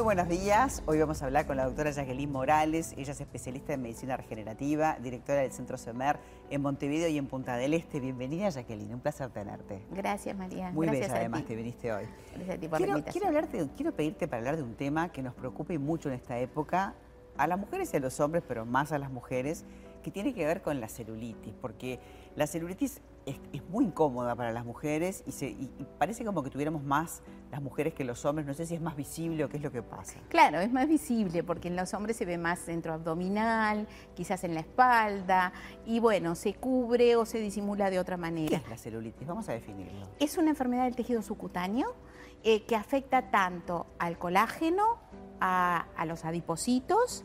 Muy 0.00 0.16
buenos 0.16 0.30
días. 0.30 0.82
Hoy 0.86 0.98
vamos 0.98 1.20
a 1.20 1.26
hablar 1.26 1.46
con 1.46 1.58
la 1.58 1.66
doctora 1.66 1.90
Jacqueline 1.90 2.32
Morales. 2.32 2.94
Ella 2.96 3.12
es 3.12 3.20
especialista 3.20 3.74
en 3.74 3.82
medicina 3.82 4.16
regenerativa, 4.16 4.96
directora 4.98 5.42
del 5.42 5.52
Centro 5.52 5.76
SEMER 5.76 6.18
en 6.48 6.62
Montevideo 6.62 7.06
y 7.08 7.18
en 7.18 7.26
Punta 7.26 7.58
del 7.58 7.74
Este. 7.74 8.00
Bienvenida, 8.00 8.48
Jacqueline. 8.48 8.94
Un 8.94 9.00
placer 9.00 9.28
tenerte. 9.28 9.82
Gracias, 9.90 10.34
María. 10.34 10.70
Muy 10.70 10.86
Gracias 10.86 11.08
bella, 11.08 11.20
además, 11.20 11.44
te 11.44 11.54
viniste 11.54 11.92
hoy. 11.92 12.04
Gracias 12.34 12.56
a 12.56 12.58
ti 12.58 12.68
por 12.68 12.78
quiero, 12.78 12.92
la 12.94 12.98
invitación. 13.00 13.12
quiero, 13.12 13.26
hablarte, 13.26 13.74
quiero 13.76 13.92
pedirte 13.94 14.26
para 14.26 14.38
hablar 14.38 14.56
de 14.56 14.62
un 14.62 14.74
tema 14.74 15.12
que 15.12 15.22
nos 15.22 15.34
preocupa 15.34 15.74
y 15.74 15.78
mucho 15.78 16.08
en 16.08 16.14
esta 16.14 16.38
época, 16.38 16.94
a 17.36 17.46
las 17.46 17.58
mujeres 17.58 17.92
y 17.92 17.98
a 17.98 18.00
los 18.00 18.20
hombres, 18.20 18.42
pero 18.48 18.64
más 18.64 18.92
a 18.92 18.98
las 18.98 19.10
mujeres, 19.10 19.66
que 20.02 20.10
tiene 20.10 20.32
que 20.32 20.46
ver 20.46 20.62
con 20.62 20.80
la 20.80 20.88
celulitis, 20.88 21.52
porque 21.60 22.00
la 22.36 22.46
celulitis 22.46 23.02
es, 23.26 23.38
es 23.52 23.62
muy 23.68 23.84
incómoda 23.84 24.34
para 24.34 24.50
las 24.52 24.64
mujeres 24.64 25.22
y, 25.26 25.32
se, 25.32 25.48
y- 25.48 25.70
y 25.78 25.86
parece 25.98 26.24
como 26.24 26.42
que 26.42 26.50
tuviéramos 26.50 26.82
más 26.82 27.22
las 27.50 27.60
mujeres 27.62 27.92
que 27.94 28.02
los 28.04 28.24
hombres. 28.24 28.46
No 28.46 28.54
sé 28.54 28.64
si 28.66 28.74
es 28.74 28.80
más 28.80 28.96
visible 28.96 29.44
o 29.44 29.48
qué 29.48 29.58
es 29.58 29.62
lo 29.62 29.70
que 29.70 29.82
pasa. 29.82 30.18
Claro, 30.28 30.58
es 30.60 30.72
más 30.72 30.88
visible 30.88 31.42
porque 31.44 31.68
en 31.68 31.76
los 31.76 31.92
hombres 31.94 32.16
se 32.16 32.24
ve 32.24 32.38
más 32.38 32.58
centro 32.60 32.92
abdominal, 32.94 33.86
quizás 34.14 34.42
en 34.44 34.54
la 34.54 34.60
espalda, 34.60 35.52
y 35.86 36.00
bueno, 36.00 36.34
se 36.34 36.54
cubre 36.54 37.16
o 37.16 37.26
se 37.26 37.38
disimula 37.38 37.90
de 37.90 37.98
otra 37.98 38.16
¿Qué 38.16 38.20
manera. 38.22 38.56
es 38.56 38.68
la 38.68 38.76
celulitis? 38.78 39.26
Vamos 39.26 39.48
a 39.48 39.52
definirlo. 39.52 40.08
Es 40.18 40.38
una 40.38 40.50
enfermedad 40.50 40.84
del 40.84 40.96
tejido 40.96 41.22
subcutáneo 41.22 41.94
eh, 42.42 42.64
que 42.64 42.74
afecta 42.76 43.30
tanto 43.30 43.86
al 43.98 44.18
colágeno, 44.18 44.98
a, 45.40 45.86
a 45.96 46.04
los 46.06 46.24
adipocitos 46.24 47.24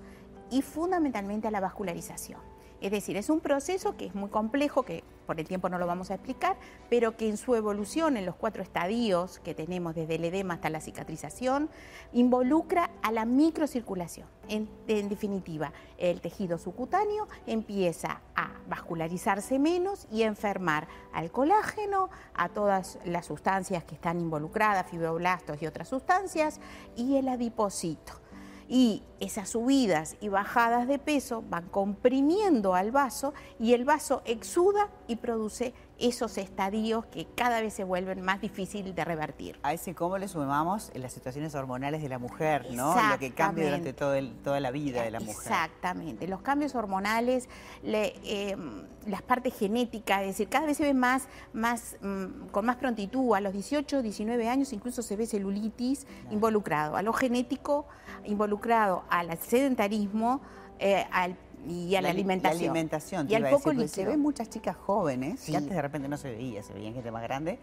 y 0.52 0.62
fundamentalmente 0.62 1.48
a 1.48 1.52
la 1.52 1.60
vascularización. 1.62 2.40
Es 2.82 2.92
decir, 2.92 3.16
es 3.18 3.30
un 3.30 3.40
proceso 3.40 3.96
que 3.98 4.06
es 4.08 4.16
muy 4.16 4.30
complejo, 4.30 4.84
que 4.84 5.04
por 5.26 5.40
el 5.40 5.48
tiempo 5.48 5.70
no 5.70 5.78
lo 5.78 5.88
vamos 5.88 6.12
a 6.12 6.16
explicar, 6.16 6.58
pero 6.90 7.18
que 7.18 7.28
en 7.28 7.38
su 7.38 7.56
evolución, 7.56 8.18
en 8.18 8.26
los 8.26 8.36
cuatro 8.36 8.64
estadios 8.64 9.40
que 9.40 9.54
tenemos 9.54 9.96
desde 9.96 10.16
el 10.16 10.26
edema 10.26 10.56
hasta 10.56 10.70
la 10.70 10.80
cicatrización, 10.80 11.70
involucra 12.14 12.92
a 13.02 13.12
la 13.12 13.26
microcirculación. 13.26 14.28
En, 14.48 14.70
definitiva, 15.10 15.74
el 15.98 16.22
tejido 16.22 16.58
subcutáneo 16.58 17.28
empieza 17.48 18.22
a 18.36 18.52
vascularizarse 18.68 19.58
menos 19.58 20.08
y 20.12 20.24
a 20.24 20.28
enfermar 20.28 20.88
al 21.14 21.32
colágeno, 21.32 22.10
a 22.36 22.50
todas 22.50 23.00
las 23.06 23.26
sustancias 23.26 23.84
que 23.84 23.96
están 23.96 24.20
involucradas, 24.20 24.90
fibroblastos 24.90 25.62
y 25.62 25.68
otras 25.68 25.88
sustancias, 25.88 26.60
y 26.96 27.18
el 27.18 27.28
adipocito. 27.28 28.25
Y 28.68 29.04
esas 29.20 29.50
subidas 29.50 30.16
y 30.22 30.30
bajadas 30.30 30.88
de 30.88 31.00
peso 31.00 31.44
van 31.50 31.68
comprimiendo 31.70 32.74
al 32.74 32.92
vaso 32.92 33.34
y 33.60 33.74
el 33.74 33.86
vaso 33.86 34.22
exuda 34.26 34.90
y 35.08 35.18
produce 35.18 35.74
esos 35.98 36.38
estadios 36.38 37.06
que 37.06 37.26
cada 37.36 37.62
vez 37.62 37.74
se 37.74 37.84
vuelven 37.84 38.22
más 38.22 38.42
difíciles 38.42 38.94
de 38.96 39.06
revertir. 39.06 39.58
A 39.64 39.74
ese 39.74 39.96
cómo 39.96 40.18
le 40.18 40.28
sumamos 40.28 40.92
en 40.94 41.02
las 41.02 41.14
situaciones 41.14 41.56
hormonales 41.56 42.02
de 42.02 42.10
la 42.10 42.20
mujer, 42.20 42.68
¿no? 42.72 42.94
Lo 43.12 43.18
que 43.20 43.32
cambia 43.34 43.66
durante 43.66 43.94
todo 43.94 44.14
el- 44.16 44.34
toda 44.44 44.60
la 44.60 44.72
vida 44.72 45.04
de 45.04 45.12
la 45.12 45.20
mujer. 45.20 45.36
Exactamente. 45.36 46.28
Los 46.28 46.42
cambios 46.42 46.76
hormonales, 46.76 47.48
le- 47.84 48.16
eh, 48.24 48.58
las 49.06 49.22
partes 49.22 49.54
genéticas, 49.58 50.22
es 50.22 50.28
decir, 50.28 50.50
cada 50.50 50.66
vez 50.66 50.78
se 50.78 50.84
ve 50.84 50.94
más, 50.94 51.28
más 51.54 51.96
mm, 52.02 52.48
con 52.52 52.66
más 52.66 52.76
prontitud. 52.76 53.34
A 53.36 53.40
los 53.42 53.54
18, 53.54 54.02
19 54.02 54.50
años 54.50 54.74
incluso 54.74 55.02
se 55.02 55.16
ve 55.16 55.26
celulitis 55.28 56.08
involucrado. 56.32 56.96
A 56.98 57.02
lo 57.04 57.14
genético, 57.14 57.86
involucrado 58.26 59.04
al 59.10 59.38
sedentarismo 59.38 60.42
eh, 60.80 61.06
al- 61.12 61.38
y 61.68 61.96
a 61.96 62.02
la, 62.02 62.10
li- 62.10 62.20
alimentación. 62.20 62.58
La 62.62 62.70
alimentación, 62.72 63.28
te 63.28 63.34
y 63.34 63.36
al 63.36 63.50
poco 63.50 63.72
decir, 63.72 63.90
se 63.90 64.06
ven 64.06 64.20
muchas 64.20 64.50
chicas 64.50 64.76
jóvenes, 64.76 65.40
Sí. 65.40 65.52
que 65.52 65.58
antes 65.58 65.74
de 65.76 65.82
repente 65.82 66.08
no 66.08 66.18
se 66.18 66.32
veía, 66.32 66.62
se 66.64 66.74
veían 66.74 66.94
gente 66.94 67.12
más 67.12 67.24
grande, 67.24 67.60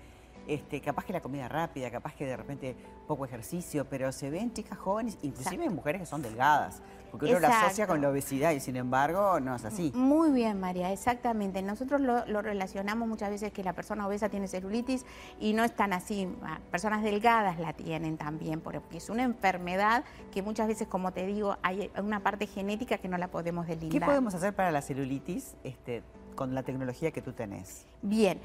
este, 0.46 0.80
capaz 0.80 1.04
que 1.04 1.12
la 1.12 1.20
comida 1.20 1.48
rápida, 1.48 1.90
capaz 1.90 2.14
que 2.14 2.26
de 2.26 2.36
repente 2.36 2.76
poco 3.06 3.24
ejercicio, 3.24 3.84
pero 3.88 4.12
se 4.12 4.30
ven 4.30 4.52
chicas 4.52 4.78
jóvenes, 4.78 5.18
inclusive 5.22 5.56
Exacto. 5.56 5.74
mujeres 5.74 6.00
que 6.02 6.06
son 6.06 6.22
delgadas, 6.22 6.82
porque 7.10 7.26
uno 7.26 7.40
la 7.40 7.48
asocia 7.48 7.68
Exacto. 7.68 7.92
con 7.92 8.00
la 8.00 8.08
obesidad 8.08 8.52
y 8.52 8.60
sin 8.60 8.76
embargo 8.76 9.38
no 9.40 9.54
es 9.54 9.64
así. 9.64 9.92
Muy 9.94 10.30
bien, 10.30 10.58
María, 10.60 10.92
exactamente. 10.92 11.60
Nosotros 11.62 12.00
lo, 12.00 12.24
lo 12.26 12.40
relacionamos 12.42 13.06
muchas 13.08 13.30
veces 13.30 13.52
que 13.52 13.62
la 13.62 13.72
persona 13.74 14.06
obesa 14.06 14.28
tiene 14.28 14.48
celulitis 14.48 15.04
y 15.38 15.52
no 15.52 15.64
es 15.64 15.74
tan 15.74 15.92
así. 15.92 16.28
Ah, 16.42 16.58
Personas 16.70 17.02
delgadas 17.02 17.58
la 17.58 17.72
tienen 17.74 18.16
también, 18.16 18.60
porque 18.60 18.80
es 18.96 19.10
una 19.10 19.24
enfermedad 19.24 20.04
que 20.32 20.42
muchas 20.42 20.68
veces, 20.68 20.88
como 20.88 21.12
te 21.12 21.26
digo, 21.26 21.56
hay 21.62 21.90
una 22.02 22.20
parte 22.20 22.46
genética 22.46 22.98
que 22.98 23.08
no 23.08 23.18
la 23.18 23.28
podemos 23.28 23.66
¿Qué 23.66 23.76
delindar. 23.76 24.08
podemos 24.08 24.34
hacer 24.34 24.54
para 24.54 24.70
la 24.70 24.80
celulitis 24.80 25.54
este, 25.64 26.02
con 26.34 26.54
la 26.54 26.62
tecnología 26.62 27.10
que 27.10 27.20
tú 27.20 27.32
tenés? 27.32 27.86
Bien. 28.00 28.40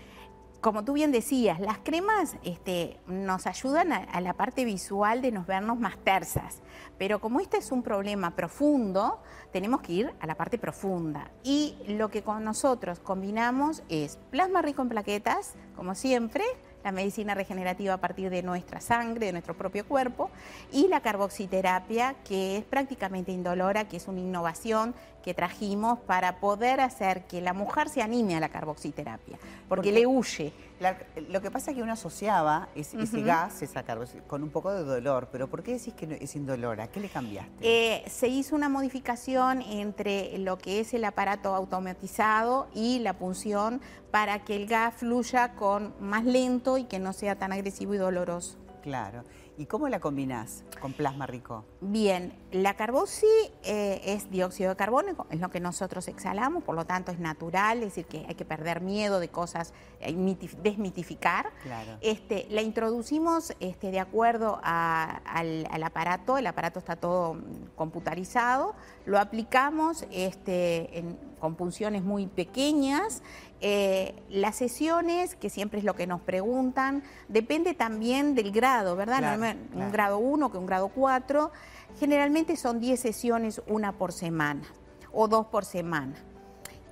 Como 0.67 0.83
tú 0.83 0.91
bien 0.91 1.13
decías, 1.13 1.61
las 1.61 1.77
cremas 1.77 2.35
este, 2.43 2.99
nos 3.07 3.47
ayudan 3.47 3.93
a, 3.93 4.19
la 4.19 4.33
parte 4.33 4.65
visual 4.65 5.21
de 5.21 5.31
nos 5.31 5.47
vernos 5.47 5.79
más 5.79 5.97
tersas, 5.97 6.61
pero 6.97 7.21
como 7.21 7.39
este 7.39 7.55
es 7.55 7.71
un 7.71 7.83
problema 7.83 8.35
profundo, 8.35 9.21
tenemos 9.53 9.79
que 9.79 9.93
ir 9.93 10.13
a 10.19 10.27
la 10.27 10.35
parte 10.35 10.57
profunda. 10.57 11.31
Y 11.41 11.77
lo 11.87 12.09
que 12.09 12.21
con 12.21 12.43
nosotros 12.43 12.99
combinamos 12.99 13.81
es 13.87 14.17
plasma 14.29 14.61
rico 14.61 14.81
en 14.81 14.89
plaquetas, 14.89 15.55
como 15.73 15.95
siempre, 15.95 16.43
la 16.83 16.91
medicina 16.91 17.33
regenerativa 17.33 17.93
a 17.93 17.97
partir 17.97 18.29
de 18.29 18.43
nuestra 18.43 18.79
sangre, 18.79 19.27
de 19.27 19.31
nuestro 19.31 19.55
propio 19.55 19.85
cuerpo, 19.85 20.29
y 20.71 20.87
la 20.87 21.01
carboxiterapia, 21.01 22.15
que 22.23 22.57
es 22.57 22.63
prácticamente 22.63 23.31
indolora, 23.31 23.87
que 23.87 23.97
es 23.97 24.07
una 24.07 24.19
innovación 24.19 24.95
que 25.23 25.33
trajimos 25.33 25.99
para 25.99 26.39
poder 26.39 26.79
hacer 26.79 27.23
que 27.23 27.41
la 27.41 27.53
mujer 27.53 27.89
se 27.89 28.01
anime 28.01 28.37
a 28.37 28.39
la 28.39 28.49
carboxiterapia, 28.49 29.37
porque, 29.67 29.91
le 29.91 30.05
huye. 30.05 30.53
La- 30.79 30.97
lo 31.29 31.41
que 31.41 31.49
pasa 31.49 31.71
es 31.71 31.77
que 31.77 31.83
uno 31.83 31.93
asociaba 31.93 32.69
ese, 32.75 33.01
ese 33.01 33.17
Ujú. 33.17 33.25
gas, 33.25 33.61
esa 33.63 33.83
con 34.27 34.43
un 34.43 34.49
poco 34.49 34.71
de 34.71 34.83
dolor, 34.83 35.29
pero 35.31 35.47
¿por 35.49 35.63
qué 35.63 35.73
decís 35.73 35.93
que 35.95 36.05
no- 36.05 36.15
es 36.15 36.35
indolora? 36.35 36.87
¿Qué 36.87 36.99
le 36.99 37.09
cambiaste? 37.09 37.51
Eh, 37.61 38.03
se 38.07 38.27
hizo 38.27 38.55
una 38.55 38.69
modificación 38.69 39.61
entre 39.63 40.37
lo 40.37 40.57
que 40.59 40.79
es 40.79 40.93
el 40.93 41.03
aparato 41.05 41.55
automatizado 41.55 42.67
y 42.75 42.99
la 42.99 43.13
punción 43.13 43.81
para 44.11 44.43
que 44.45 44.55
el 44.55 44.67
gas 44.67 44.93
fluya 44.95 45.53
con 45.55 45.93
más 45.99 46.23
lento 46.25 46.77
y 46.77 46.83
que 46.83 46.99
no 46.99 47.11
sea 47.13 47.35
tan 47.37 47.51
agresivo 47.51 47.93
y 47.95 47.97
doloroso. 47.97 48.57
Claro. 48.83 49.23
¿Y 49.57 49.65
cómo 49.65 49.89
la 49.89 49.99
combinás 49.99 50.63
con 50.79 50.93
plasma 50.93 51.25
rico? 51.25 51.65
Bien, 51.81 52.31
la 52.51 52.75
carboxi 52.75 53.25
eh, 53.67 54.01
es 54.05 54.31
dióxido 54.31 54.69
de 54.69 54.75
carbono, 54.77 55.27
es 55.29 55.39
lo 55.41 55.49
que 55.49 55.59
nosotros 55.59 56.07
exhalamos, 56.07 56.63
por 56.63 56.73
lo 56.75 56.85
tanto 56.85 57.11
es 57.11 57.19
natural, 57.19 57.79
es 57.79 57.85
decir, 57.95 58.05
que 58.05 58.25
hay 58.27 58.35
que 58.35 58.45
perder 58.45 58.79
miedo 58.81 59.19
de 59.19 59.27
cosas, 59.27 59.73
eh, 59.99 60.13
mitif- 60.13 60.55
desmitificar. 60.63 61.51
Claro. 61.63 61.97
Este, 62.01 62.47
la 62.49 62.61
introducimos 62.61 63.53
este, 63.59 63.91
de 63.91 63.99
acuerdo 63.99 64.59
a- 64.63 65.21
al, 65.25 65.67
al 65.69 65.83
aparato, 65.83 66.37
el 66.37 66.47
aparato 66.47 66.79
está 66.79 66.95
todo 66.95 67.37
computarizado, 67.75 68.73
lo 69.05 69.19
aplicamos 69.19 70.05
este, 70.11 70.97
en- 70.99 71.17
con 71.39 71.55
punciones 71.55 72.03
muy 72.03 72.27
pequeñas. 72.27 73.21
Eh, 73.59 74.13
las 74.29 74.55
sesiones, 74.55 75.35
que 75.35 75.49
siempre 75.49 75.79
es 75.79 75.85
lo 75.85 75.95
que 75.95 76.05
nos 76.07 76.21
preguntan, 76.21 77.03
depende 77.27 77.73
también 77.73 78.35
del 78.35 78.51
grado, 78.51 78.95
¿verdad? 78.95 79.17
Claro, 79.19 79.37
No 79.39 79.45
es 79.45 79.55
un 79.55 79.67
claro. 79.69 79.91
grado 79.91 80.17
1 80.19 80.51
que 80.51 80.57
un 80.57 80.65
grado 80.67 80.89
4. 80.89 81.51
Generalmente 81.99 82.55
son 82.57 82.79
10 82.79 82.99
sesiones, 82.99 83.56
una 83.67 83.93
por 83.93 84.11
semana 84.11 84.63
o 85.11 85.27
dos 85.27 85.47
por 85.47 85.65
semana. 85.65 86.15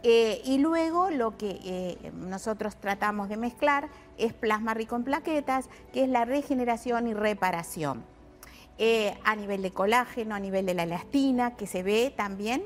Eh, 0.07 0.43
y 0.45 0.59
luego 0.59 1.09
lo 1.09 1.35
que 1.35 1.59
eh, 1.63 2.11
nosotros 2.13 2.75
tratamos 2.75 3.27
de 3.27 3.37
mezclar 3.37 3.89
es 4.19 4.33
plasma 4.33 4.75
rico 4.75 4.95
en 4.95 5.03
plaquetas, 5.03 5.67
que 5.93 6.03
es 6.03 6.09
la 6.09 6.25
regeneración 6.25 7.07
y 7.07 7.15
reparación. 7.15 8.03
Eh, 8.77 9.17
a 9.23 9.35
nivel 9.35 9.63
de 9.63 9.71
colágeno, 9.71 10.35
a 10.35 10.39
nivel 10.39 10.67
de 10.67 10.75
la 10.75 10.83
elastina, 10.83 11.55
que 11.55 11.65
se 11.65 11.81
ve 11.81 12.13
también 12.15 12.63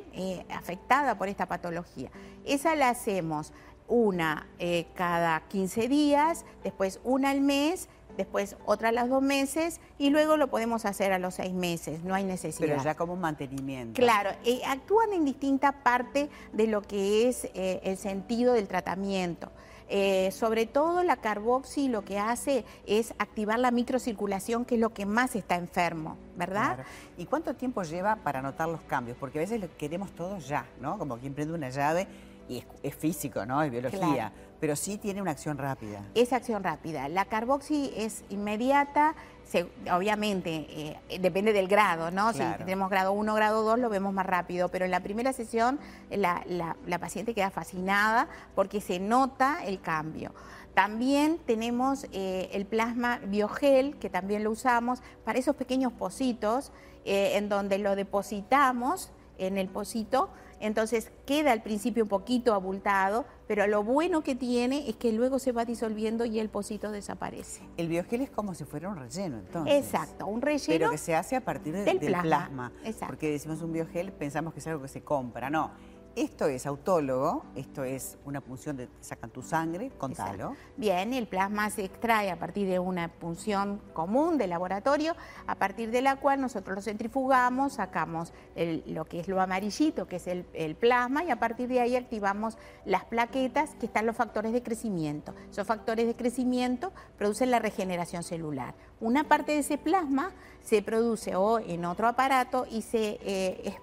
afectada 0.54 1.18
por 1.18 1.30
esta 1.30 1.46
patología. 1.46 2.10
Esa 2.44 2.76
la 2.76 2.90
hacemos 2.90 3.54
una 3.88 4.48
cada 4.96 5.40
15 5.48 5.88
días, 5.88 6.46
después 6.64 7.00
una 7.06 7.30
al 7.30 7.40
mes, 7.40 7.88
después 8.20 8.58
otra 8.66 8.90
a 8.90 8.92
los 8.92 9.08
dos 9.08 9.22
meses 9.22 9.80
y 9.98 10.10
luego 10.10 10.36
lo 10.36 10.50
podemos 10.50 10.86
hacer 10.86 11.14
a 11.14 11.20
los 11.20 11.36
seis 11.36 11.54
meses, 11.54 12.04
no 12.04 12.14
hay 12.14 12.26
necesidad. 12.26 12.68
Pero 12.68 12.84
ya 12.84 12.96
como 12.96 13.16
mantenimiento. 13.16 14.00
Claro, 14.00 14.32
eh, 14.44 14.60
actúan 14.68 15.14
en 15.14 15.24
distinta 15.24 15.72
parte 15.72 16.30
de 16.52 16.68
lo 16.68 16.82
que 16.82 17.30
es 17.30 17.46
eh, 17.54 17.80
el 17.84 17.98
sentido 17.98 18.54
del 18.54 18.68
tratamiento. 18.68 19.50
Eh, 19.92 20.30
sobre 20.32 20.68
todo 20.68 21.02
la 21.02 21.16
carboxi 21.16 21.88
lo 21.88 22.04
que 22.04 22.20
hace 22.20 22.64
es 22.86 23.14
activar 23.18 23.58
la 23.58 23.72
microcirculación, 23.72 24.66
que 24.66 24.76
es 24.76 24.82
lo 24.82 24.94
que 24.94 25.06
más 25.06 25.36
está 25.36 25.56
enfermo, 25.56 26.18
¿verdad? 26.36 26.76
Claro. 26.76 26.90
¿Y 27.18 27.26
cuánto 27.26 27.56
tiempo 27.56 27.82
lleva 27.84 28.18
para 28.18 28.42
notar 28.42 28.68
los 28.68 28.82
cambios? 28.82 29.18
Porque 29.18 29.40
a 29.40 29.42
veces 29.42 29.62
lo 29.62 29.76
queremos 29.78 30.12
todo 30.12 30.38
ya, 30.40 30.66
¿no? 30.80 31.00
Como 31.00 31.18
quien 31.18 31.34
prende 31.34 31.54
una 31.54 31.70
llave 31.70 32.08
y 32.50 32.58
es, 32.58 32.66
es 32.84 32.96
físico, 32.96 33.46
¿no? 33.46 33.62
Es 33.64 33.72
biología. 33.72 34.00
Claro. 34.00 34.36
Pero 34.60 34.76
sí 34.76 34.98
tiene 34.98 35.22
una 35.22 35.32
acción 35.32 35.58
rápida. 35.58 36.04
Es 36.16 36.34
acción 36.34 36.64
rápida. 36.64 37.08
La 37.08 37.24
carboxi 37.26 37.94
es 37.96 38.26
inmediata, 38.30 39.16
se- 39.46 39.68
obviamente 39.94 40.68
eh, 41.10 41.20
depende 41.22 41.54
del 41.54 41.70
grado, 41.70 42.12
¿no? 42.12 42.34
Claro. 42.34 42.58
Si 42.58 42.64
tenemos 42.66 42.90
grado 42.90 43.14
1, 43.14 43.34
grado 43.36 43.64
2 43.64 43.80
lo 43.80 43.90
vemos 43.90 44.14
más 44.14 44.26
rápido, 44.26 44.68
pero 44.68 44.84
en 44.84 44.92
la 44.92 45.00
primera 45.00 45.32
sesión 45.32 45.80
la, 46.10 46.44
la- 46.46 46.76
la 46.86 47.00
paciente 47.00 47.34
queda 47.34 47.52
fascinada 47.52 48.28
porque 48.54 48.82
se 48.82 49.00
nota 49.00 49.60
el 49.64 49.80
cambio. 49.80 50.34
También 50.74 51.40
tenemos 51.46 52.06
eh, 52.12 52.50
el 52.54 52.66
plasma 52.66 53.20
biogel, 53.26 53.98
que 53.98 54.10
también 54.10 54.44
lo 54.44 54.52
usamos 54.52 55.02
para 55.24 55.40
esos 55.40 55.56
pequeños 55.56 55.94
pocitos 55.94 56.72
eh, 57.06 57.34
en 57.38 57.48
donde 57.50 57.78
lo 57.80 57.96
depositamos 57.96 59.12
en 59.38 59.58
el 59.58 59.68
pocito, 59.70 60.30
entonces 60.60 61.12
queda 61.26 61.52
al 61.52 61.62
principio 61.62 62.04
un 62.04 62.10
poquito 62.10 62.54
abultado, 62.54 63.26
pero 63.48 63.66
lo 63.68 63.84
bueno 63.84 64.22
que 64.24 64.36
tiene 64.36 64.90
es 64.90 64.96
que 64.96 65.12
luego 65.12 65.40
se 65.40 65.52
va 65.52 65.66
disolviendo 65.66 66.26
y 66.26 66.40
el 66.40 66.50
pocito 66.50 66.92
desaparece. 66.92 67.62
El 67.78 67.88
biogel 67.88 68.22
es 68.22 68.30
como 68.30 68.54
si 68.54 68.66
fuera 68.66 68.90
un 68.90 68.98
relleno, 68.98 69.40
entonces. 69.40 69.74
Exacto, 69.74 70.28
un 70.28 70.42
relleno. 70.42 70.66
Pero 70.68 70.92
que 70.92 70.98
se 70.98 71.16
hace 71.16 71.36
a 71.36 71.42
partir 71.42 71.74
del, 71.74 72.00
plasma. 72.00 72.72
Porque 73.08 73.32
decimos 73.32 73.62
un 73.62 73.72
biogel, 73.72 74.12
pensamos 74.12 74.54
que 74.54 74.60
es 74.60 74.68
algo 74.68 74.82
que 74.82 74.88
se 74.88 75.02
compra. 75.02 75.50
No, 75.50 75.72
esto 76.20 76.48
es 76.48 76.66
autólogo, 76.66 77.46
esto 77.56 77.84
es 77.86 78.18
una 78.26 78.42
punción 78.42 78.76
de 78.76 78.90
sacan 79.00 79.30
tu 79.30 79.42
sangre, 79.42 79.90
contalo. 79.98 80.54
Bien, 80.76 81.14
el 81.14 81.28
plasma 81.28 81.70
se 81.70 81.86
extrae 81.86 82.30
a 82.30 82.38
partir 82.38 82.68
de 82.68 82.78
una 82.78 83.08
punción 83.08 83.82
común 83.94 84.38
de 84.38 84.48
laboratorio, 84.48 85.16
a 85.48 85.56
partir 85.56 85.92
de 85.92 86.02
la 86.02 86.18
cual 86.18 86.42
nosotros 86.42 86.76
lo 86.76 86.82
centrifugamos, 86.82 87.74
sacamos 87.74 88.34
lo 88.88 89.06
que 89.06 89.22
es 89.22 89.30
lo 89.30 89.40
amarillito, 89.42 90.08
que 90.08 90.18
es 90.18 90.28
el, 90.28 90.46
el, 90.54 90.76
plasma, 90.76 91.24
y 91.24 91.32
a 91.32 91.40
partir 91.40 91.70
de 91.70 91.80
ahí 91.80 91.96
activamos 91.96 92.58
las 92.86 93.06
plaquetas, 93.06 93.76
que 93.76 93.86
están 93.86 94.06
los 94.06 94.18
factores 94.18 94.52
de 94.52 94.62
crecimiento. 94.62 95.34
Esos 95.50 95.66
factores 95.66 96.06
de 96.06 96.16
crecimiento 96.16 96.92
producen 97.18 97.50
la 97.50 97.60
regeneración 97.60 98.24
celular. 98.24 98.76
Una 99.00 99.24
parte 99.24 99.54
de 99.54 99.60
ese 99.60 99.78
plasma 99.78 100.32
se 100.62 100.82
produce 100.82 101.38
o 101.38 101.60
en 101.60 101.86
otro 101.86 102.08
aparato 102.08 102.66
y 102.70 102.82
se 102.82 103.20
eh, 103.22 103.78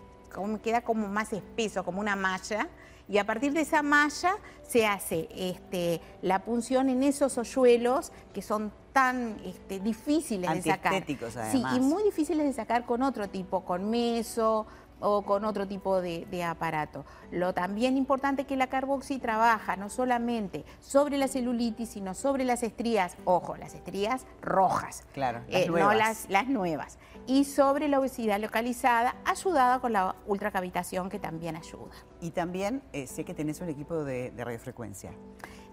queda 0.63 0.83
como 0.83 1.09
más 1.09 1.33
espeso, 1.33 1.85
como 1.85 2.01
una 2.01 2.17
malla, 2.17 2.69
y 3.09 3.19
a 3.19 3.27
partir 3.27 3.53
de 3.53 3.61
esa 3.61 3.83
malla 3.83 4.37
se 4.63 4.87
hace 4.87 5.29
este, 5.35 6.01
la 6.23 6.41
punción 6.45 6.89
en 6.89 7.03
esos 7.03 7.39
hoyuelos 7.39 8.11
que 8.35 8.43
son 8.43 8.73
tan 8.93 9.37
este, 9.45 9.79
difíciles 9.79 10.51
de 10.65 10.71
sacar. 10.71 10.95
Además. 10.95 11.53
Sí, 11.53 11.63
y 11.77 11.81
muy 11.81 12.03
difíciles 12.03 12.47
de 12.47 12.53
sacar 12.53 12.85
con 12.85 13.03
otro 13.03 13.29
tipo, 13.29 13.65
con 13.65 13.91
meso 13.91 14.67
o 15.01 15.23
con 15.23 15.45
otro 15.45 15.67
tipo 15.67 16.01
de, 16.01 16.45
aparato. 16.45 17.05
Lo 17.31 17.53
también 17.55 17.97
importante 17.97 18.45
que 18.45 18.57
la 18.57 18.69
carboxi 18.69 19.19
trabaja 19.19 19.77
no 19.77 19.89
solamente 19.89 20.65
sobre 20.81 21.19
la 21.19 21.29
celulitis, 21.29 21.91
sino 21.91 22.15
sobre 22.15 22.45
las 22.45 22.63
estrías, 22.63 23.17
ojo, 23.25 23.57
las 23.57 23.75
estrías 23.75 24.27
rojas, 24.41 25.05
claro, 25.13 25.41
eh, 25.49 25.69
no 25.69 25.93
las, 25.93 26.29
las 26.29 26.47
nuevas, 26.47 26.99
y 27.27 27.45
sobre 27.45 27.89
la 27.89 27.99
obesidad 27.99 28.41
localizada, 28.41 29.17
ayudada 29.25 29.81
con 29.81 29.93
la 29.93 30.15
ultracavitación 30.27 31.09
que 31.09 31.19
también 31.19 31.57
ayuda. 31.57 31.93
Y 32.21 32.31
también 32.31 32.83
eh, 32.93 33.07
sé 33.07 33.25
que 33.25 33.35
tenés 33.35 33.61
un 33.61 33.69
equipo 33.69 34.05
de, 34.05 34.33
radiofrecuencia. 34.37 35.11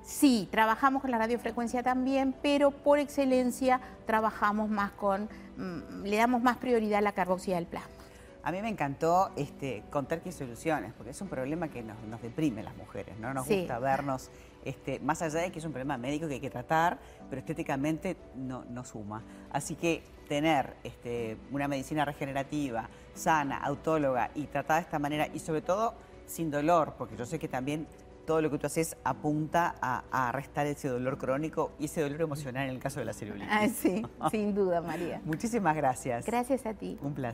Sí, 0.03 0.49
trabajamos 0.51 1.01
con 1.01 1.11
la 1.11 1.17
radiofrecuencia 1.17 1.81
también, 1.81 2.35
pero 2.41 2.71
por 2.71 2.99
excelencia 2.99 3.79
trabajamos 4.05 4.69
más 4.69 4.91
con, 4.91 5.29
mm, 5.57 6.03
le 6.03 6.17
damos 6.17 6.41
más 6.41 6.57
prioridad 6.57 6.99
a 6.99 7.01
la 7.01 7.13
carboxia 7.13 7.55
del 7.55 7.67
plasma. 7.67 7.92
A 8.45 8.51
mí 8.51 8.61
me 8.61 8.67
encantó 8.67 9.31
este, 9.37 9.83
contar 9.89 10.21
que 10.21 10.29
hay 10.29 10.33
soluciones, 10.33 10.91
porque 10.93 11.11
es 11.11 11.21
un 11.21 11.29
problema 11.29 11.69
que 11.69 11.81
nos, 11.81 12.21
deprime 12.21 12.61
las 12.61 12.75
mujeres, 12.75 13.17
no 13.17 13.33
nos 13.33 13.47
gusta 13.47 13.79
vernos, 13.79 14.29
este, 14.65 14.99
más 14.99 15.21
allá 15.21 15.39
de 15.39 15.51
que 15.51 15.59
es 15.59 15.65
un 15.65 15.71
problema 15.71 15.97
médico 15.97 16.27
que 16.27 16.35
hay 16.35 16.39
que 16.41 16.49
tratar, 16.49 16.97
pero 17.29 17.39
estéticamente 17.39 18.17
no, 18.35 18.65
no 18.65 18.83
suma. 18.83 19.23
Así 19.49 19.75
que 19.75 20.03
tener 20.27 20.75
este, 20.83 21.37
una 21.51 21.69
medicina 21.69 22.03
regenerativa, 22.03 22.89
sana, 23.13 23.59
autóloga 23.59 24.29
y 24.35 24.43
tratada 24.47 24.81
de 24.81 24.85
esta 24.85 24.99
manera, 24.99 25.27
y 25.33 25.39
sobre 25.39 25.61
todo 25.61 25.93
sin 26.25 26.51
dolor, 26.51 26.95
porque 26.97 27.15
yo 27.15 27.25
sé 27.25 27.39
que 27.39 27.47
también 27.47 27.87
todo 28.25 28.41
lo 28.41 28.49
que 28.49 28.57
tú 28.57 28.67
haces 28.67 28.95
apunta 29.03 29.75
a, 29.81 30.03
a 30.11 30.29
arrestar 30.29 30.65
ese 30.67 30.87
dolor 30.87 31.17
crónico 31.17 31.71
y 31.79 31.85
ese 31.85 32.01
dolor 32.01 32.21
emocional 32.21 32.67
en 32.67 32.75
el 32.75 32.79
caso 32.79 32.99
de 32.99 33.05
la 33.05 33.13
celulitis. 33.13 33.49
Ah, 33.51 33.67
sí, 33.67 34.01
sin 34.31 34.55
duda, 34.55 34.81
María. 34.81 35.21
Muchísimas 35.25 35.75
gracias. 35.75 36.25
Gracias 36.25 36.65
a 36.65 36.73
ti. 36.73 36.97
Un 37.01 37.13
placer. 37.13 37.31